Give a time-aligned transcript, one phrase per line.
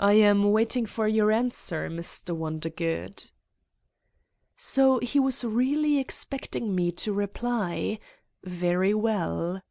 [0.00, 2.34] "I am waiting for your answer, Mr.
[2.34, 3.30] Wonder good."
[4.56, 8.00] So he was really expecting me to reply?
[8.42, 9.62] Very well.